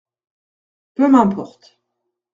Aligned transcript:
Peu 0.95 1.05
m’importe. 1.07 1.79